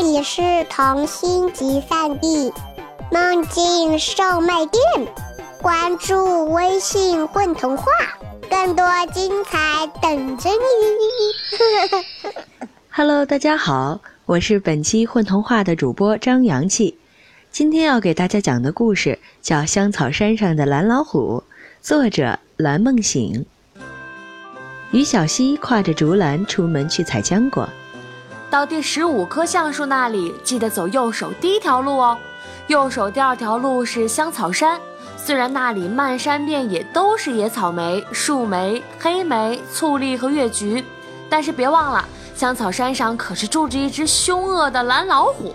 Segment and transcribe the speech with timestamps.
[0.00, 0.40] 这里是
[0.70, 2.52] 童心集散地，
[3.10, 4.80] 梦境售卖店。
[5.60, 7.90] 关注微信“混童话”，
[8.48, 12.04] 更多精彩等着你。
[12.90, 16.96] Hello，大家好，我是本期混童话的主播张阳气。
[17.50, 21.42] 今天要给大家讲的故事叫《香草山上的蓝老虎》，
[21.84, 23.44] 作者蓝梦醒。
[24.92, 27.68] 于小溪挎着竹篮出门去采浆果。
[28.50, 32.16] 到第十五棵橡树那里，记得走右手第一条路哦。
[32.68, 34.80] 右手第二条路是香草山，
[35.18, 40.82] 虽然那里漫山遍野都是野草莓、树莓、黑莓、醋栗和月菊，
[41.28, 42.02] 但是别忘了，
[42.34, 45.54] 香草山上可是住着一只凶恶的蓝老虎。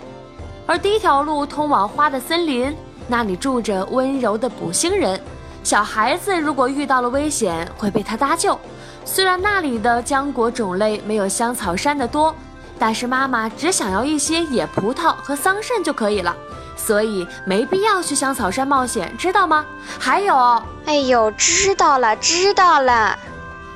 [0.64, 2.72] 而第一条路通往花的森林，
[3.08, 5.20] 那里住着温柔的捕星人，
[5.64, 8.56] 小孩子如果遇到了危险会被他搭救。
[9.04, 12.32] 虽然那里的浆果种类没有香草山的多。
[12.78, 16.34] 但是妈妈只想要一些野葡萄和桑葚就可以了，
[16.76, 19.64] 所以没必要去香草山冒险，知道吗？
[19.98, 23.18] 还有，哎呦，知道了，知道了。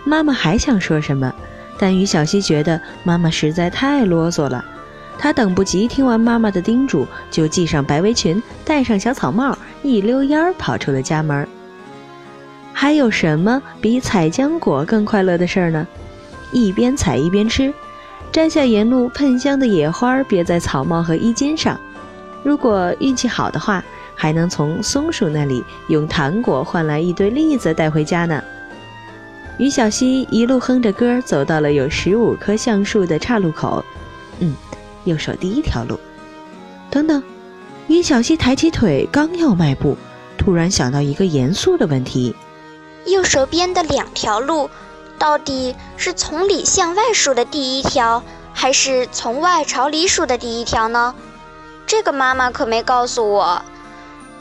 [0.05, 1.33] 妈妈还想说什么，
[1.78, 4.64] 但于小溪觉得妈妈实在太啰嗦了，
[5.19, 11.47] 她等不及听完妈妈的叮嘱，就系上白围裙，戴上小草帽，一溜烟儿跑出了家门。
[12.72, 15.87] 还有什么比采浆果更快乐的事儿呢？
[16.53, 17.72] 一边采一边吃。
[18.39, 21.77] 摘下沿路喷香的野花，别在草帽和衣襟上。
[22.44, 23.83] 如果运气好的话，
[24.14, 28.41] 还能从松鼠那里用糖果换来一堆栗子带回家呢。
[29.59, 33.84] 于小溪一路哼着歌，走到了有十五棵橡树的岔路口。
[34.39, 34.55] 嗯，
[35.03, 35.98] 右手第一条路。
[36.91, 37.20] 等等，
[37.89, 39.98] 于小溪抬起腿，刚要迈步，
[40.36, 42.33] 突然想到一个严肃的问题：
[43.05, 44.70] 右手边的两条路。
[45.19, 48.22] 到底是从里向外数的第一条，
[48.55, 51.14] 还是从外朝里数的第一条呢？
[51.86, 53.62] 这个妈妈可没告诉我。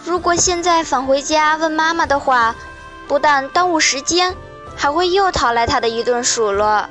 [0.05, 2.55] 如果现在返回家问妈妈的话，
[3.07, 4.35] 不但耽误时间，
[4.75, 6.85] 还会又讨来她的一顿数落。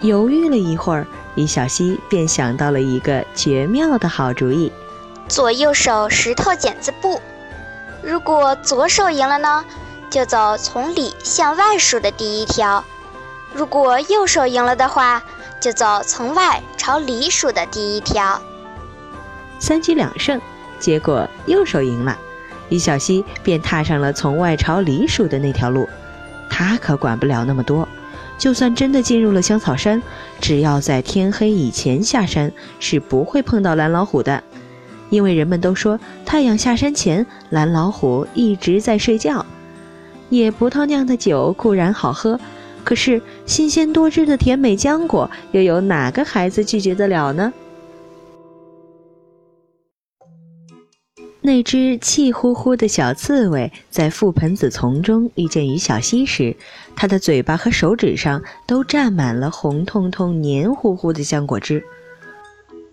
[0.00, 4.72] 犹豫了一会儿，李小溪便想到了一个绝妙的好主意：
[5.28, 7.20] 左右手石头剪子布。
[8.02, 9.64] 如果左手赢了呢？
[10.14, 12.84] 就走从里向外数的第一条，
[13.52, 15.20] 如果右手赢了的话，
[15.60, 18.40] 就走从外朝里数的第一条。
[19.58, 20.40] 三局两胜，
[20.78, 22.16] 结果右手赢了，
[22.68, 25.88] 李小溪便踏上了从外朝里数的那条路。
[26.48, 27.88] 他可管不了那么多，
[28.38, 30.00] 就算真的进入了香草山，
[30.40, 34.40] 只要在天黑以前下山，是不会碰到蓝老虎的，
[35.10, 39.44] 因为人们都说太阳下山前，蓝老虎一直在睡觉。
[40.30, 42.38] 野葡萄酿的酒固然好喝，
[42.82, 47.52] 可是新鲜多汁的甜美浆果，又有哪个孩子拒绝得了呢？
[51.40, 56.56] 那只气呼呼的小刺猬在覆盆子丛中遇见于小溪时，
[56.96, 61.84] 它的嘴巴和手指上都沾满了红彤彤、黏糊糊的浆果汁。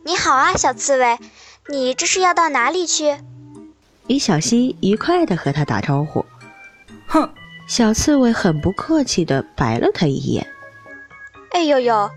[0.04, 1.18] 你好啊，小刺猬，
[1.70, 3.16] 你这是要到哪里去？
[4.08, 6.26] 于小溪愉快地和它打招呼。
[7.72, 10.46] 哼，小刺猬很不客气地白了他一眼。
[11.52, 12.12] 哎呦呦，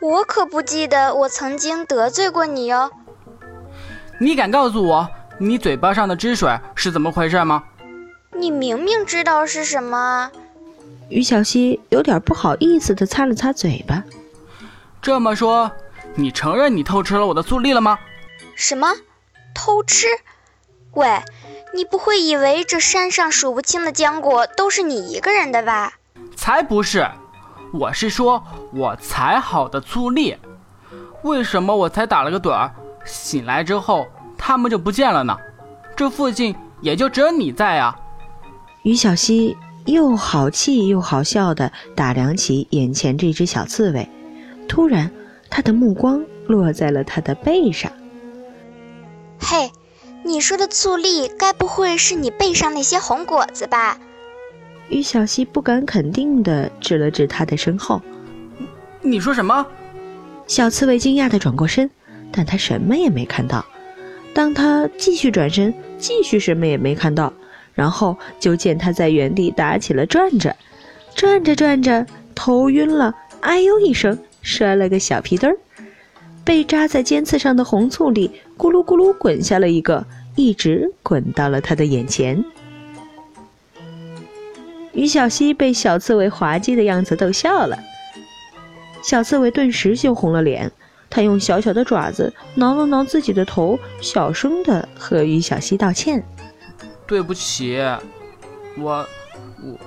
[0.00, 2.90] 我可不记得我曾经得罪过你哟。
[4.18, 5.08] 你敢告诉我，
[5.38, 7.62] 你嘴巴上的汁水是怎么回事吗？
[8.32, 10.28] 你明明知道是什么。
[11.08, 14.02] 于小溪有点不好意思地擦了擦嘴巴。
[15.00, 15.70] 这么说，
[16.16, 17.96] 你承认你偷吃了我的醋栗了吗？
[18.56, 18.88] 什么？
[19.54, 20.08] 偷吃？
[20.94, 21.06] 喂！
[21.76, 25.92] 你不会以为这山上数不清的浆果都是你一个人的吧？
[26.34, 27.06] 才不是，
[27.70, 28.42] 我是说
[28.72, 30.34] 我才好的醋栗。
[31.22, 32.72] 为什么我才打了个盹儿，
[33.04, 34.06] 醒来之后
[34.38, 35.36] 它们就不见了呢？
[35.94, 37.94] 这附近也就只有你在啊！
[38.82, 39.54] 于小溪
[39.84, 44.08] 又好气又好笑地打量起眼前这只小刺猬，
[44.66, 45.10] 突然，
[45.50, 47.92] 他的目光落在了他的背上。
[49.38, 49.70] 嘿！
[50.26, 53.96] 你说的醋栗，该不会是你背上那些红果子吧？
[54.88, 58.02] 于小溪不敢肯定地指了指他的身后。
[59.02, 59.64] 你说什么？
[60.48, 61.88] 小刺猬惊讶地转过身，
[62.32, 63.64] 但他什么也没看到。
[64.34, 67.32] 当他继续转身，继续什么也没看到，
[67.72, 70.56] 然后就见他在原地打起了转着，
[71.14, 75.56] 转着转着，头晕了，哎呦一声，摔了个小屁墩儿。
[76.46, 80.06] 被扎在尖刺上的红醋里咕噜咕噜滚下了一个，
[80.36, 82.42] 一直滚到了他的眼前。
[84.92, 87.76] 于小溪被小刺猬滑稽的样子逗笑了，
[89.02, 90.70] 小刺猬顿时羞红了脸，
[91.10, 96.24] 他用小小的爪子挠了挠自己的头，小声的和于小溪道歉
[97.08, 97.76] ：“对不起，
[98.78, 99.04] 我
[99.64, 99.78] 我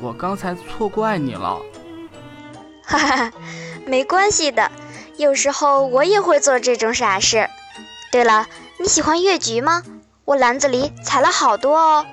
[0.00, 1.60] 我刚才错怪你了。”
[2.86, 3.32] 哈哈，
[3.84, 4.70] 没关系的，
[5.18, 7.48] 有时候我也会做这种傻事。
[8.12, 8.46] 对了，
[8.78, 9.82] 你喜欢月菊吗？
[10.24, 12.06] 我篮子里采了好多哦。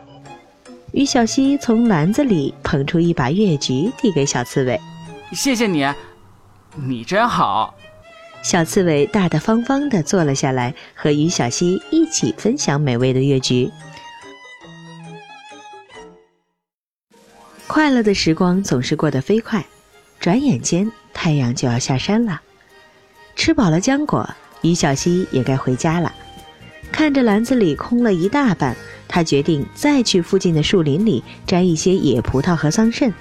[0.91, 4.79] 于小溪从篮子里捧出一把月菊，递给小刺猬
[5.33, 5.87] ：“谢谢你，
[6.75, 7.73] 你真好。”
[8.43, 13.71] 小刺猬大大方方地坐了下来，和于小溪一起分享美味的月菊。
[17.65, 19.65] 快乐的时光总是过得飞快。
[20.19, 22.41] 转眼间，太阳就要下山了。
[23.35, 24.29] 吃饱了浆果，
[24.61, 26.13] 于小溪也该回家了。
[26.91, 28.75] 看着篮子里空了一大半，
[29.07, 33.11] 他决定再去附近的树林里摘一些野葡萄和桑葚。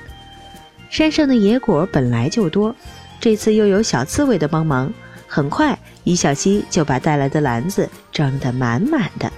[0.90, 2.76] 山上的野果本来就多，
[3.18, 4.92] 这次又有小刺猬的帮忙，
[5.26, 9.32] 很快于小溪就把带来的篮子装得满满的。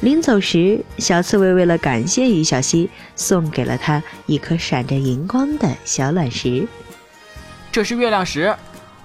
[0.00, 6.66] 临走时，小刺猬为了感谢于小溪，送给了他一颗闪着银光的小卵石。
[7.70, 8.54] 这是月亮石，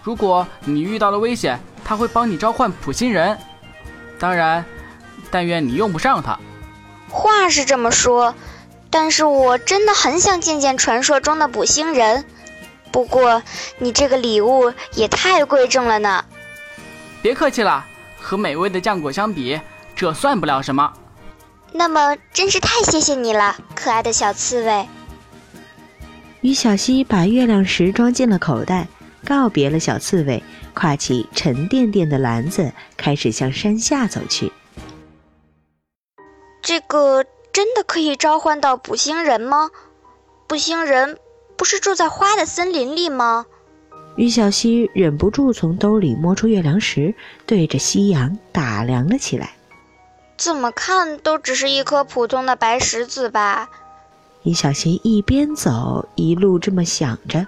[0.04, 3.38] 如果你遇到了危险，他会帮你召唤普星人。
[4.20, 4.64] 当然，
[5.30, 6.40] 但愿你用不上它。
[7.10, 8.34] 话是这么说，
[8.90, 12.26] 但是我真的很想见见传说中的捕星人。
[12.92, 13.42] 不过，
[13.80, 16.26] 你这个礼物也太贵重了呢。
[17.22, 17.86] 别客气了，
[18.20, 19.60] 和美味的浆果相比。
[19.94, 20.92] 这算不了什么，
[21.74, 24.88] 那么真是太谢谢你了，可爱的小刺猬。
[26.42, 28.88] 于小溪把月亮石装进了口袋，
[29.26, 34.52] 告别了小刺猬，挎起沉甸甸的篮子，开始向山下走去。
[36.62, 39.70] 这个真的可以召唤到捕星人吗？
[40.48, 41.18] 捕星人
[41.58, 43.46] 不是住在花的森林里吗？
[44.18, 47.16] 于小溪忍不住从兜里摸出月亮石，
[47.46, 49.52] 对着夕阳打量了起来。
[50.38, 53.70] 怎么看都只是一颗普通的白石子吧。
[54.44, 57.46] 于小溪一边走一路这么想着，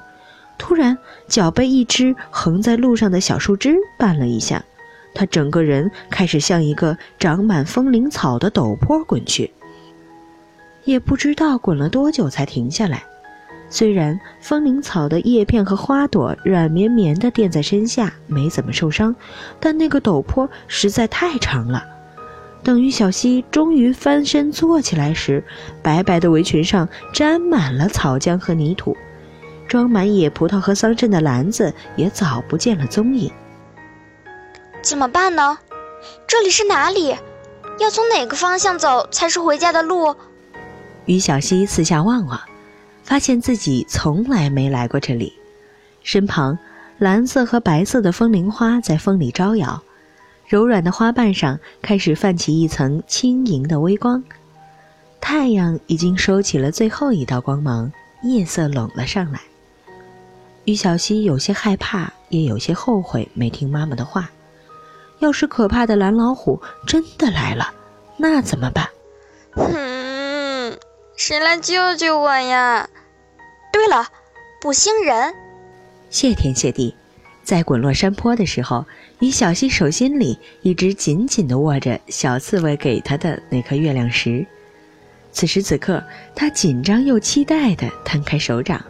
[0.58, 0.98] 突然
[1.28, 4.64] 脚被一只横在路上的小树枝绊了一下，
[5.14, 9.52] 他整个人开始向一个长满风铃草的陡坡滚去。
[10.86, 13.04] 也不知道滚了多久才停下来。
[13.70, 19.16] 虽然风铃草的叶片和花朵软绵绵地垫在身下，没怎么受伤，
[19.60, 21.84] 但那个陡坡实在太长了。
[22.62, 25.44] 等于小溪终于翻身坐起来时，
[25.82, 28.96] 白白的围裙上沾满了草浆和泥土，
[29.68, 33.32] 装满野葡萄和桑葚的篮子也早不见了踪影。
[34.82, 35.58] 怎么办呢？
[36.28, 37.16] 这里是哪里？
[37.80, 40.16] 要从哪个方向走才是回家的路？
[41.06, 42.40] 于小溪四下望望，
[43.04, 45.34] 发现自己从来没来过这里。
[46.04, 46.58] 身旁，
[47.00, 49.82] 蓝色和白色的风铃花在风里招摇。
[50.48, 54.24] 柔软的花瓣上开始泛起一层轻盈的微光，
[55.20, 59.40] 太阳已经收起了最后一道光芒，夜色拢了上来。
[60.66, 64.30] 于小溪有些害怕，也有些后悔没听妈妈的话。
[65.20, 67.74] 要是可怕的蓝老虎真的来了，
[68.18, 68.90] 那怎么办？
[69.52, 70.78] 哼，
[71.16, 72.90] 谁来救救我呀？
[73.72, 74.06] 对了，
[74.62, 75.34] 捕星人。
[76.10, 76.94] 谢天谢地。
[77.44, 78.86] 在滚落山坡的时候，
[79.20, 84.46] 于小溪手心里一直紧紧地握着小刺猬给他的那颗月亮石。
[85.32, 86.02] 此时此刻，
[86.36, 88.82] 他紧张又期待地摊开手掌。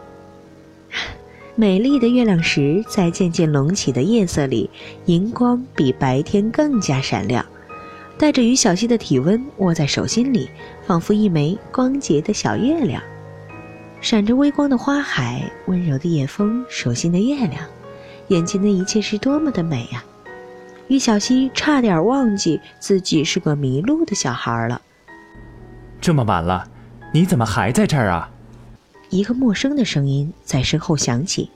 [1.56, 4.68] 美丽的月亮石在渐渐隆起的夜色里，
[5.06, 7.44] 荧光比白天更加闪亮。
[8.18, 10.50] 带着于小溪的体温握在手心里，
[10.84, 13.00] 仿佛一枚光洁的小月亮。
[14.00, 17.64] 闪着微光的花海，温柔的夜风，手心的月亮。
[18.28, 20.02] 眼前的一切是多么的美呀！
[20.88, 24.80] 于小溪差点忘记自己是个迷路的小孩了。
[26.00, 26.66] 这么晚了，
[27.12, 28.30] 你怎么还在这儿啊？
[29.14, 31.48] 一个陌生的声音在身后响起。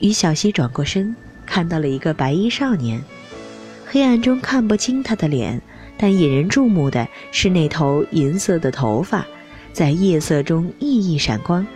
[0.00, 1.16] 于小溪转过身，
[1.46, 3.02] 看到了一个白衣少年。
[3.86, 5.62] 黑暗中看不清他的脸，
[5.96, 9.26] 但引人注目的是那头银色的头发，
[9.72, 11.66] 在夜色中熠熠闪光。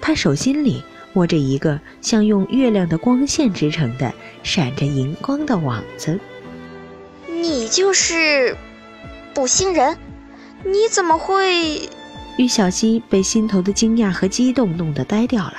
[0.00, 0.82] 他手心里。
[1.14, 4.12] 握着一个像用月亮的光线织成的、
[4.42, 6.20] 闪着银光的网子。
[7.26, 8.54] 你就是
[9.32, 9.96] 捕星人？
[10.62, 11.88] 你怎么会？
[12.36, 15.54] 玉小溪被心头的惊讶和激动弄得呆掉了。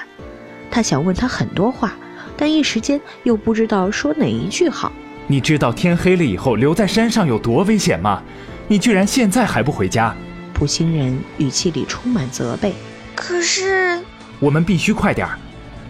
[0.69, 1.93] 他想问他很多话，
[2.38, 4.91] 但一时间又不知道说哪一句好。
[5.25, 8.22] 你知道天黑了以后留在山上有多危险吗？
[8.67, 10.15] 你居然现在还不回家！
[10.53, 12.74] 捕星人语气里充满责备。
[13.15, 14.00] 可是，
[14.39, 15.38] 我们必须快点儿。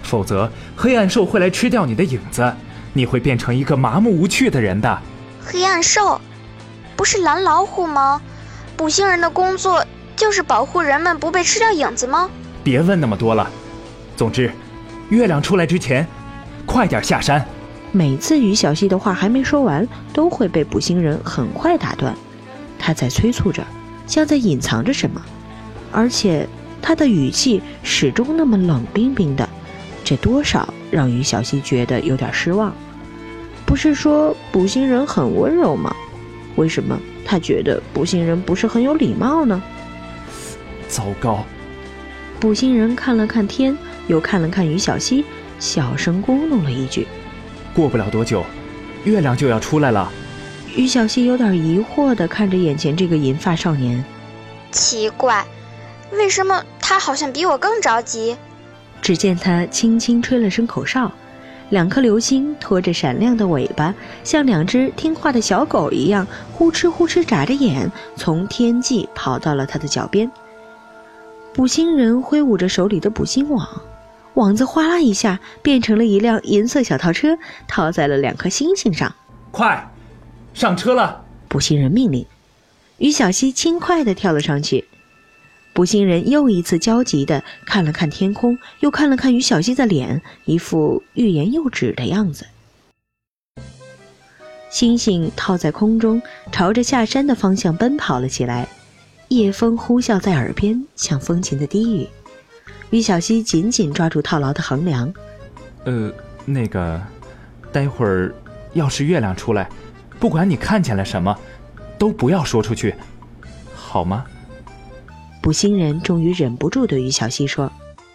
[0.04, 2.54] 否则黑暗兽会来吃掉你的影子，
[2.94, 5.02] 你会变成一个麻木无趣的人的。
[5.44, 6.22] 黑暗兽，
[6.96, 8.22] 不是蓝老虎吗？
[8.78, 9.86] 捕星人的工作
[10.18, 12.30] 就是保护人们不被吃掉影子吗？
[12.64, 13.48] 别问那么多了。
[14.18, 14.52] 总之，
[15.10, 16.06] 月亮出来之前，
[16.66, 17.48] 快点下山。
[17.92, 22.14] 每次于小溪的话还没说完，都会被捕星人很快打断。
[22.80, 23.64] 他在催促着，
[24.08, 25.22] 像在隐藏着什么，
[25.92, 26.50] 而且
[26.82, 29.48] 他的语气始终那么冷冰冰的，
[30.04, 32.74] 这多少让于小溪觉得有点失望。
[33.68, 35.96] 不是说捕星人很温柔吗？
[36.56, 39.62] 为什么他觉得捕星人不是很有礼貌呢？
[40.88, 41.44] 糟糕！
[42.40, 43.78] 捕星人看了看天，
[44.08, 45.26] 又看了看于小溪，
[45.60, 47.08] 小声咕哝了一句
[47.74, 48.46] ：“过不了多久，
[49.04, 50.12] 月亮就要出来了。”
[50.76, 54.04] 于小溪有点疑惑地看着眼前这个银发少年，
[54.72, 55.44] 奇怪，
[56.12, 58.38] 为什么他好像比我更着急？
[59.02, 61.12] 只见他轻轻吹了声口哨。
[61.70, 70.32] 两颗流星拖着闪亮的尾巴，像两只听话的小狗一样，呼哧呼哧眨着眼，从天际跑到了他的脚边。
[71.58, 73.82] 捕星人挥舞着手里的捕星网，
[74.36, 77.36] 网子哗啦一下变成了一辆银色小套车，
[77.68, 79.16] 套在了两颗星星上。
[79.50, 79.92] 快，
[80.54, 81.26] 上车了！
[81.48, 82.24] 捕星人命令。
[83.00, 84.86] 于小溪轻快地跳了上去。
[85.74, 92.46] 捕星人又一次焦急地看了看天空，又看了看于小溪的脸，一副欲言又止的样子。
[94.70, 96.22] 星星套在空中，
[96.52, 98.68] 朝着下山的方向奔跑了起来。
[99.30, 102.08] 夜风呼啸在耳边，像风琴的低语。
[102.90, 105.14] 于小溪紧紧抓住套牢的横梁。
[105.84, 106.12] 呃，
[106.46, 107.02] 那个，
[107.72, 108.34] 待会儿
[108.74, 109.70] 要是月亮出来，
[110.20, 111.38] 不管你看见了什么，
[111.98, 112.96] 都不要说出去，
[113.76, 114.26] 好吗？
[115.42, 117.72] 捕星人终于忍不住对于小溪说：“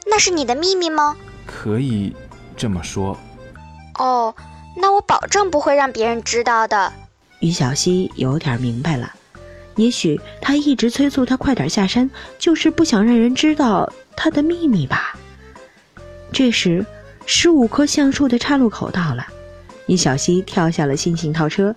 [0.07, 1.17] 那是你的秘密吗
[1.47, 2.15] ？”“可以
[2.57, 3.19] 这么说。
[3.99, 4.35] ”“哦，
[4.77, 6.93] 那我保证不会让别人知道的。”
[7.41, 9.13] 于小溪有点明白了，
[9.77, 15.17] 也许他一直催促他快点下山，就是不想让人知道他的秘密吧。
[16.33, 16.85] 这时，
[17.27, 19.27] 十五棵橡树的岔路口到了，
[19.87, 21.75] 于小溪跳下了新型套车。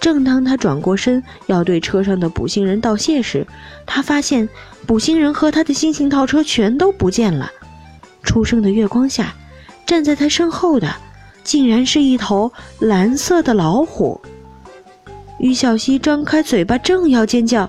[0.00, 3.46] 正当他转过身要对车上的捕星人道谢时，
[3.84, 4.48] 他发现
[4.86, 7.50] 捕星人和他的新型套车全都不见了。
[8.22, 9.34] 初升的月光下，
[9.84, 10.90] 站在他身后的，
[11.44, 14.18] 竟然是一头蓝色的老虎。
[15.40, 17.68] 于小溪张开嘴巴，正要尖叫：“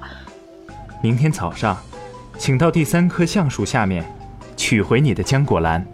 [1.01, 1.77] 明天早上，
[2.37, 4.05] 请到第三棵橡树下面，
[4.57, 5.85] 取回你的浆果篮。”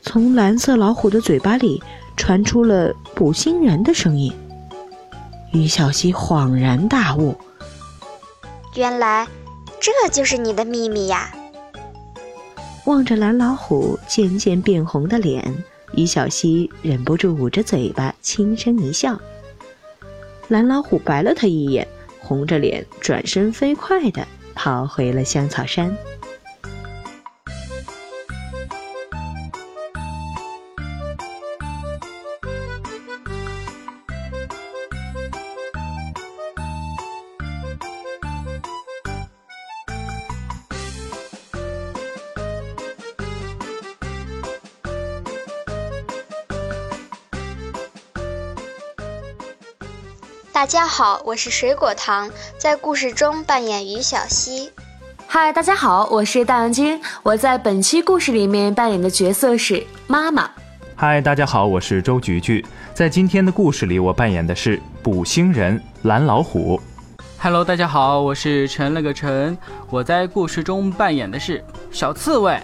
[0.00, 1.82] 从蓝色老虎的嘴巴里
[2.16, 4.32] 传出了捕星人的声音。
[5.52, 7.36] 于小溪恍然大悟，
[8.76, 9.28] 原来
[9.78, 11.34] 这就是你的秘密呀！
[12.86, 15.54] 望着蓝老虎渐渐变红的脸，
[15.92, 19.18] 于小溪忍不住捂着嘴巴轻声一笑。
[20.48, 21.86] 蓝老虎白了他一眼，
[22.20, 25.96] 红着脸转身飞快地跑回了香草山。
[50.56, 54.72] 大家好，我是水果糖，在故事中扮演于小溪。
[55.26, 60.50] 嗨，大家好，我是大杨君，我在本期故事里面扮演的角色是妈妈。
[60.94, 66.80] 嗨，大家好，我是周菊菊，在今天的故事里，我扮演的是捕星人蓝老虎。
[67.38, 69.58] Hello，大家好，我是陈了个陈，
[69.90, 72.58] 我在故事中扮演的是小刺猬。